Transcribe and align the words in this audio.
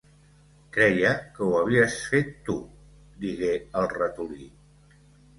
"Creia 0.75 1.09
que 1.33 1.49
ho 1.49 1.49
havies 1.59 1.97
fet 2.13 2.31
tu" 2.47 2.55
digué 3.25 3.51
el 3.83 3.85
ratolí. 3.93 4.49